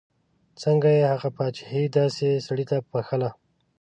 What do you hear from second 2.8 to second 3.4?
بخښله.